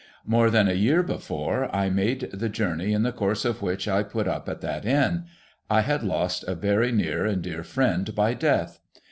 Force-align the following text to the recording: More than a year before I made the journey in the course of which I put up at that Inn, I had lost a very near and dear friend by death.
More 0.25 0.49
than 0.49 0.67
a 0.67 0.73
year 0.73 1.03
before 1.03 1.69
I 1.75 1.91
made 1.91 2.21
the 2.33 2.49
journey 2.49 2.91
in 2.91 3.03
the 3.03 3.11
course 3.11 3.45
of 3.45 3.61
which 3.61 3.87
I 3.87 4.01
put 4.01 4.27
up 4.27 4.49
at 4.49 4.61
that 4.61 4.83
Inn, 4.83 5.25
I 5.69 5.81
had 5.81 6.01
lost 6.01 6.43
a 6.45 6.55
very 6.55 6.91
near 6.91 7.27
and 7.27 7.43
dear 7.43 7.61
friend 7.63 8.15
by 8.15 8.33
death. 8.33 8.79